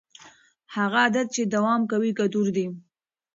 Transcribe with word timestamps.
هغه 0.75 0.99
عادت 1.03 1.27
چې 1.35 1.41
دوام 1.53 1.81
کوي 1.91 2.11
ګټور 2.19 2.47
دی. 2.55 2.65